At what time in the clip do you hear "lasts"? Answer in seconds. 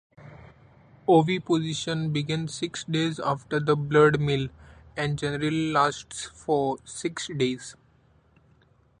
5.71-6.25